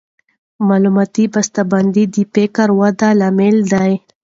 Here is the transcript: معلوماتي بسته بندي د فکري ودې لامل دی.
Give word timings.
معلوماتي 0.67 1.23
بسته 1.33 1.61
بندي 1.71 2.03
د 2.13 2.15
فکري 2.33 2.73
ودې 2.79 3.09
لامل 3.19 3.55
دی. 3.71 3.91